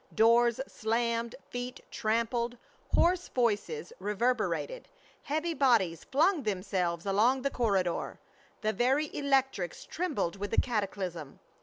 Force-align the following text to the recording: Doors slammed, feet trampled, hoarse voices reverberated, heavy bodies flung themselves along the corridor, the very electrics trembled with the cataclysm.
Doors 0.15 0.59
slammed, 0.67 1.35
feet 1.51 1.81
trampled, 1.91 2.57
hoarse 2.95 3.27
voices 3.27 3.93
reverberated, 3.99 4.87
heavy 5.21 5.53
bodies 5.53 6.05
flung 6.05 6.41
themselves 6.41 7.05
along 7.05 7.43
the 7.43 7.51
corridor, 7.51 8.17
the 8.61 8.73
very 8.73 9.15
electrics 9.15 9.85
trembled 9.85 10.37
with 10.37 10.49
the 10.49 10.57
cataclysm. 10.59 11.39